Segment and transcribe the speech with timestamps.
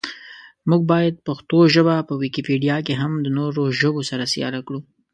[0.67, 4.79] مونږ باید پښتو ژبه په ویکیپېډیا کې هم د نورو ژبو سره سیاله کړو.